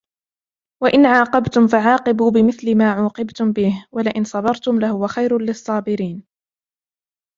[0.83, 6.23] وإن عاقبتم فعاقبوا بمثل ما عوقبتم به ولئن صبرتم لهو خير للصابرين